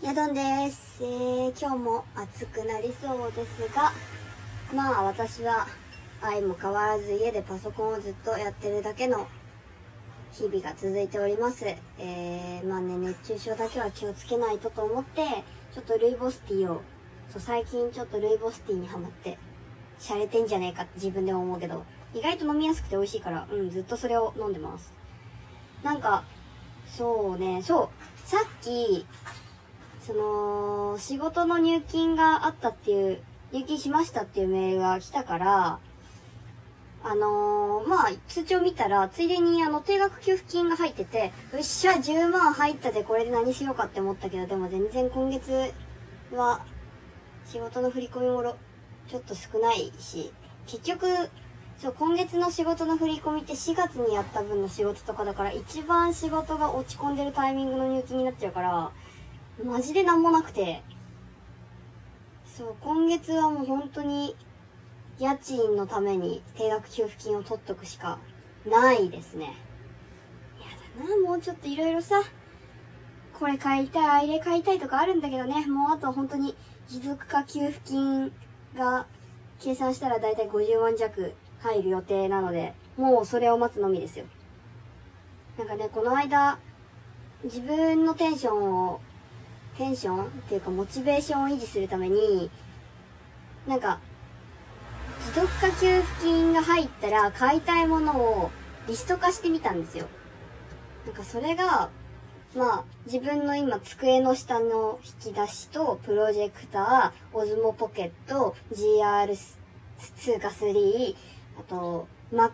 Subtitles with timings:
[0.00, 3.92] ヤドンです、えー、今日も暑くなりそうですが
[4.72, 5.66] まあ私は
[6.22, 9.26] 愛も変わらず家でパソコンをずっとやってるだけの
[10.30, 11.64] 日々が続いております。
[11.98, 15.22] えー、まあね熱中症だけは気をつけないとと思って
[15.74, 16.80] ちょっとルイボスティーを
[17.32, 19.36] そう最近ちょっとルイボスティーにハマって
[19.98, 21.84] 洒落てんじゃねえかって自分でも思うけど
[22.14, 24.92] 意外と飲みやすくて美味しいからうんずっとそれを飲んでます。
[25.82, 26.22] なんか
[26.86, 27.90] そうねそ
[28.24, 29.04] うさっき
[30.08, 33.20] その、仕事の入金があったっていう、
[33.52, 35.80] 入金しましたっていうメールが来たから、
[37.04, 45.74] あのーまあ、通帳見たら、ついでにあの、定額給付金が入ってて、よっしゃ、10万入ったぜ、これで何しようかって思ったけど、でも全然今月
[46.32, 46.64] は、
[47.44, 48.56] 仕事の振り込みもろ、
[49.08, 50.32] ちょっと少ないし、
[50.66, 51.06] 結局、
[51.76, 58.90] そう、今月の仕事の振り込みって4月にやった分の仕事とかだから、一番仕事が落ち込んでるタイミングの入金になっちゃうから、
[59.64, 60.82] マジでなんもなくて。
[62.44, 64.36] そう、今月はもう本当に、
[65.18, 68.18] 家賃のために定額給付金を取っとくしか
[68.64, 69.56] ないですね。
[70.60, 72.22] やだな、もうちょっといろいろさ、
[73.38, 78.32] これ買いたい、あれ買いたいとかあるんだけどね、もうあと本当に持続化給付金
[78.76, 79.06] が
[79.60, 84.24] 計算したらだいたい50万弱入る予定なので、もうそれを待つのみですよ。
[85.58, 86.58] なんかね、この間、
[87.44, 89.00] 自分のテンションを
[89.78, 92.50] テンションっていうかモチベーションを維持するために、
[93.66, 94.00] なんか、
[95.34, 98.50] 持続化給付金が入ったら買いたいものを
[98.88, 100.06] リスト化してみたんですよ。
[101.06, 101.90] なんかそれが、
[102.56, 111.14] まあ、自分の今机の下の引き出しと、プロジェクター、オズモポケット、GR2 か3、
[111.60, 112.50] あと、Mac、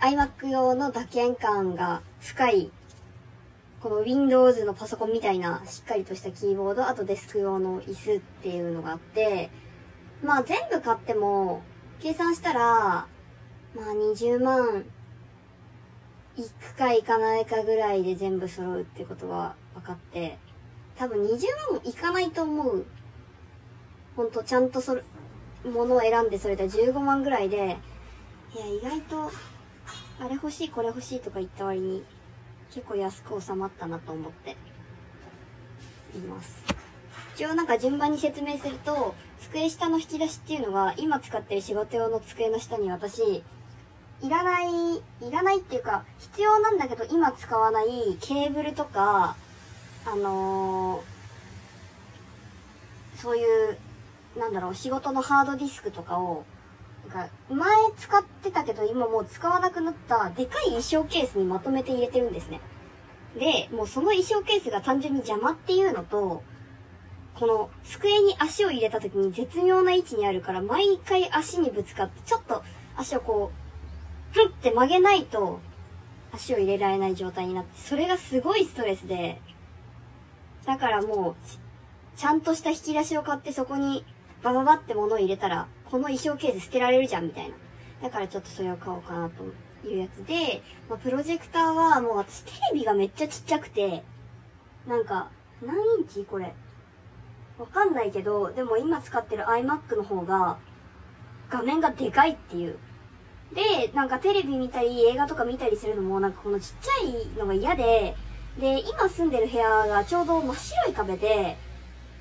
[0.00, 2.70] iMac 用の打鍵感が深い
[3.82, 9.50] この Windows のパソコンみたいなしっかりとしたキーボード、あとデスク用の椅子っていうのがあって、
[10.22, 11.62] まあ全部買っても、
[12.00, 13.08] 計算したら、ま
[13.76, 13.78] あ
[14.14, 14.84] 20万
[16.36, 20.38] いくかいかないかぐらいで全部揃うってことは分かって、
[20.96, 21.28] 多分20
[21.72, 22.86] 万もいかないと思う。
[24.14, 25.02] ほんとちゃんとそれ、
[25.64, 27.56] ものを選んでそれたら15万ぐらいで、
[28.54, 29.32] いや意外と、
[30.20, 32.04] あれ欲しいこれ欲しいとか言った割に、
[32.74, 34.56] 結構安く収まったなと思って
[36.16, 36.64] います。
[37.34, 43.42] 一応なんか順番に説明すると、机下の引き出しっていうのが、今使ってる仕事用の机の下に私、
[44.22, 44.66] いらない、
[44.96, 49.36] いらないっていうか、必要なんだけど今使わないケーブルとか、
[50.04, 51.12] あのー
[53.22, 53.78] そういう、
[54.36, 56.44] なんだろう、仕事のハードディスクとかを、
[57.08, 62.60] か、前使ってたけど今もう使わなくなったでかい衣装ケースにまとめて入れてるんですね。
[63.38, 66.42] で、もうその衣装ケースが単純に邪魔っていうのと、
[67.34, 72.62] この机に足を入れた時に絶妙な位置にあるから毎回足にぶつかってちょっと
[72.96, 75.60] 足をこう、ふんって曲げないと
[76.32, 79.40] 足を入れられない状態になって、それがすごいストレスで、
[80.66, 84.04] だからもう、ちゃんとした引き出しを買ってそこに
[84.42, 87.54] バババって物を入れたら、この衣装ケース捨てられるじゃんみたいな。
[88.02, 89.44] だからちょっとそれを買おうかなと
[89.86, 94.02] いうやつで、まあ、プロジェクターはもう私テレビがめっちゃちっちゃくて、
[94.86, 95.28] なんか、
[95.60, 96.54] 何インチこれ。
[97.58, 100.56] わかんないけど、でも今使ってる iMac の方が、
[101.50, 102.78] 画面がでかいっていう。
[103.54, 108.16] で、なんかテレビ見たり映画とか見たりするのもなんかこのちっちゃいのが嫌で、
[108.58, 111.58] で、今住んでる部屋がちょうど真っ白い壁で、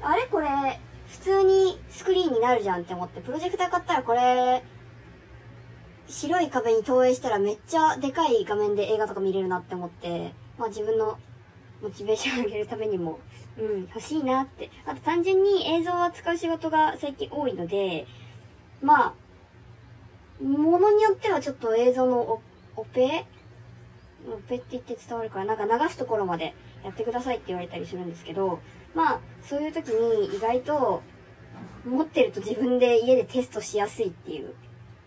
[0.00, 0.48] あれこれ、
[1.08, 4.62] 普通にスクリーンになるじゃんって思って、プロジェクター買ったらこれ、
[6.06, 11.18] 白い壁に投影したらめっちゃでかい画面で映画とか見れるなって思って、まあ自分の
[11.82, 13.20] モチベーション上げるためにも、
[13.58, 14.70] うん、欲しいなって。
[14.86, 18.06] あと単純に映像を扱う仕事が最近多いので、
[18.82, 19.14] ま
[20.40, 22.42] あ、ものによってはちょっと映像のオ
[22.76, 23.26] オペ
[24.30, 26.54] オペって言って伝わるから、なんか流すところまで
[26.84, 28.60] やってくださいって言われたりするんですけど、
[28.94, 31.02] まあ、そういう時に意外と、
[31.84, 34.54] 持ってると自分で家でテストしやすいっていう、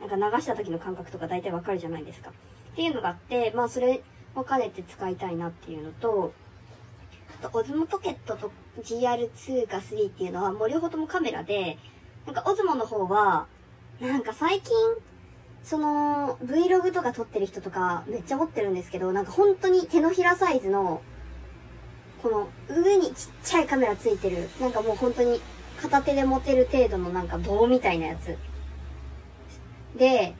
[0.00, 2.30] なんか流した時の感覚とか大体わかるじゃないですか。
[2.30, 4.02] っていうのがあって、まあそれ
[4.34, 6.32] を兼ねて使いたいなっていうのと、
[7.40, 8.52] あと、オズモポケットと
[8.82, 11.78] GR2 か3っていうのはもう両方ともカメラで、
[12.26, 13.46] なんかオズモの方は、
[14.00, 14.74] なんか最近、
[15.62, 21.00] その、Vlog とか撮ってる人とかめっちゃ持ってるんですけど、なんか本当に手のひらサイズの、
[22.22, 25.40] この上にちっちゃいカメラついてる、なんかもう本当に
[25.80, 28.36] 片手で持てる程度のなんか棒みたいなやつ。
[29.98, 30.34] で、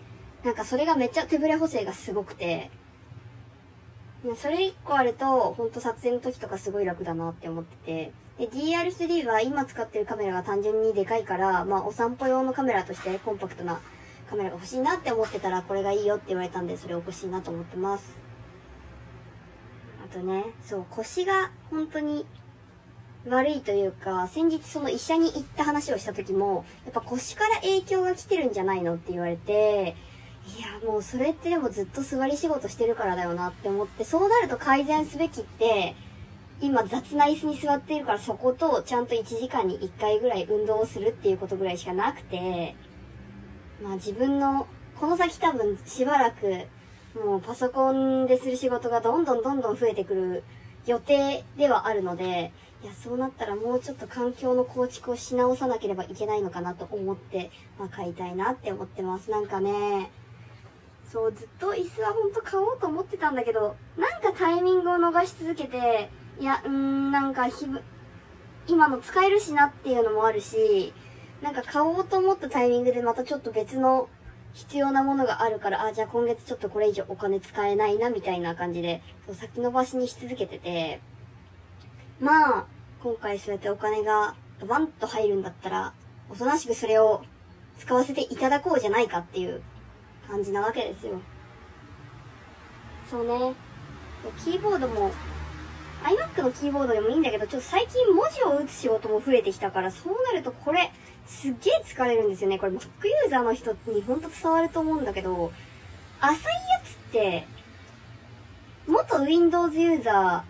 [0.45, 2.71] なんかそれがめっちゃ手ブレ補正がすごくて、
[4.37, 8.13] それ一個あると、ほんと撮影の時とかすごい楽だなって思ってて。
[8.39, 13.81] で、DR3 は今使ってるカメラが単純にでかいから、まあお散歩用のカメラとしてコンパクトな
[14.29, 18.26] カメラが欲しいなって思ってたらこれがいいよって言われたんでそれ欲しいなと思ってます。
[20.17, 22.25] とね、そう、腰が本当に
[23.29, 29.97] 悪いというか、先日その医者に行った話をした時も、やっぱ腰から影響が来てるんじゃないのって言われて、
[30.59, 35.95] いや、もうそれってでもずっと座り仕事してるからだよなって思って、そうなると改善すべきって、
[36.63, 42.75] 今雑な椅子に座っているからそことちゃんと1時間に1回ぐらい運動をするっていうことぐらいしかなくて、
[43.83, 44.67] まあ自分の、
[44.99, 46.67] この先多分しばらく、
[47.25, 50.45] もうパソコンでする仕事がどんどんどんどん増えてくる
[50.87, 52.53] 予定ではあるので、
[52.83, 59.31] いや、そうなったらもうちょっと環境の構築をし直さなければいけないのかなと思って、まあ買いたいなって思ってます。
[59.31, 60.11] なんかね、
[61.11, 67.83] そう、ずっと椅子はほんと買おうと思ってたんだけど、なんかタイミングを逃し続けて、いや、うーん、なんかひぶ、
[68.69, 70.93] 今の使えるしなっていうのもあるし、
[71.41, 74.09] なんか買おうと思ったタイミングでまたちょっと別の
[74.57, 81.01] 必要なものがあるから、あ、じゃあ今月ちょっとこれ以上お金使えないな、みたいな感じで、そう先延ばしにし続けてて、
[82.21, 82.67] まあ、
[83.03, 84.35] 今回そうやってお金が
[84.67, 85.93] バンと入るんだったら、
[86.31, 87.23] おとなしくそれを
[87.79, 89.61] 使わせていただこうじゃないかっていう
[90.27, 91.21] 感じなわけですよ。
[93.11, 93.55] そうね。
[94.43, 95.11] キーボードも、
[96.03, 100.91] iMac のキーボードでもいいんだけど、ちょっと最近文字を打つ仕事も増えてきたから、そうなるとこれ、
[101.27, 102.59] すっげえ疲れるんですよね。
[102.59, 105.53] これ Mac ユーザーの人にほんと伝わると思うんだけど、
[106.21, 106.41] 浅いや
[106.85, 107.47] つって、
[108.87, 110.45] 元 Windows ユーザ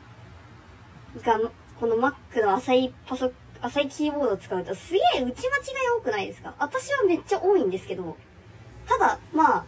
[1.18, 1.50] ーが、
[1.80, 3.32] この Mac の浅いパソ、
[3.62, 5.34] 浅いキーボードを使うとすげえ打ち間違い
[5.98, 6.54] 多くないですか？
[6.58, 8.16] 私はめっちゃ多いんですけど、
[8.86, 9.64] ただ、まあ、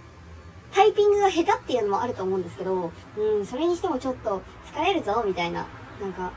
[0.72, 5.66] タイピングが下手っていうのもあると思うんですけど、うん、それにしてもちょっと疲れるぞ、みたいな。
[6.00, 6.32] なんか、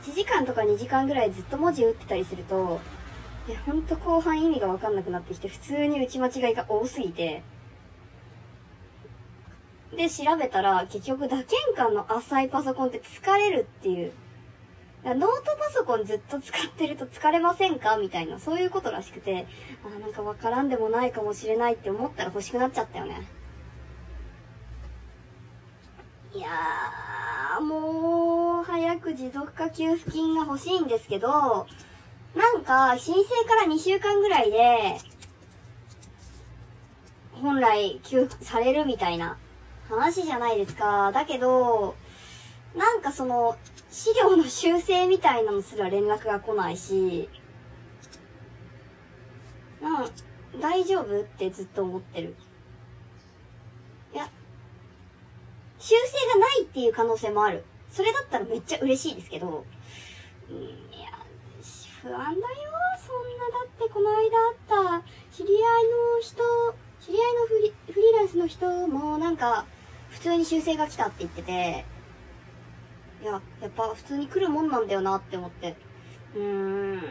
[0.00, 2.80] 1時間とか2時間ぐらいずっと文字打ってたりすると、
[3.48, 7.42] いや、ほんと後半意味がわかんなくなってきて、普通に打ち間違いが多すぎて、
[9.96, 14.12] で、調べたら、結局、打鍵感の浅いパソコンって疲れるっていう。
[15.04, 15.26] ノート
[15.58, 17.96] パソコンずっと使ってると疲れませんか？
[17.96, 19.46] みたいな、そういうことらしくて、
[19.84, 23.26] あなんかわからんでもないかもしれないって思ったら欲しくなっちゃったよね。
[26.32, 31.66] いやー、もう、早く持続化給付金が欲しいんですけど、
[32.34, 34.98] なんか、申請から2週間ぐらいで、
[37.32, 39.36] 本来給付されるみたいな
[39.88, 41.12] 話じゃないですか。
[41.12, 41.94] だけど、
[42.74, 43.56] なんかその、
[43.90, 47.28] 資料の修正みたいなのすら連絡が来ないし、
[50.54, 52.34] うん、大丈夫ってずっと思ってる。
[54.14, 54.30] いや、
[55.78, 57.64] 修正がないっていう可能性もある。
[57.90, 59.66] それだったらめっちゃ嬉しいですけど、
[60.48, 61.21] うん、いや、
[62.02, 62.36] 不安だよ。
[62.98, 64.36] そんな、だってこの間
[64.88, 66.42] あった知り合いの人、
[67.00, 69.66] 知り合いのフリフリーランスの人もなんか、
[70.10, 71.84] 普通に修正が来たって言ってて、
[73.22, 75.76] いや、やっぱ普通に来るもんなんだよなって思って。
[76.34, 77.02] うーん。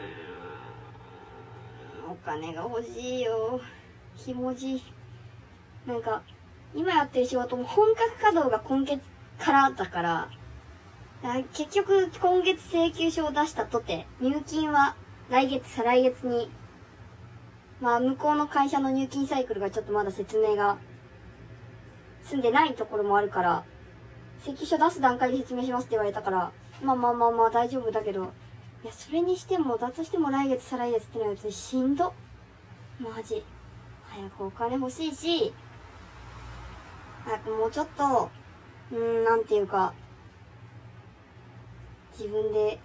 [2.10, 3.62] お金が欲しいよ。
[4.18, 4.84] ひもじ。
[5.88, 6.22] なんか、
[6.76, 9.02] 今やってる仕事も本格稼働が今月
[9.40, 10.41] からだから、から
[11.54, 14.96] 結局今月請求書を出したとて、入金は
[15.30, 16.50] 来月、再来月に、
[17.80, 20.78] まあ向こうの会社の入金サイクルがちょっとまだ説明が
[22.24, 23.64] 済んでないところもあるから、
[24.44, 26.52] 請求書出す段階で説明しますって言われたから、
[26.84, 28.32] まあまあまあまあ大丈夫だけど、
[28.84, 32.14] いや、それにしても、だとしても来月再来月ってなるとしんど。
[33.00, 33.44] マジ。
[34.10, 35.54] 早くお金欲しいし、
[37.26, 38.32] 早くもうちょっと、
[38.92, 39.94] うーん、なんていうか、
[42.18, 42.80] 自分で、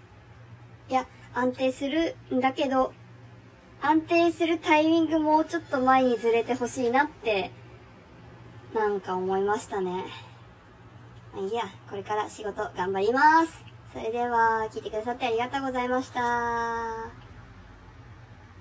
[0.89, 2.93] いや、安定するんだけど、
[3.83, 7.51] 安定するタイミングもうちょっと前にずれてほしいなって、
[8.75, 10.05] なんか思いましたね。
[11.35, 13.65] まあいいや、これから仕事頑張ります。
[13.93, 17.26] それでは、聞いてくださってありがとうございました。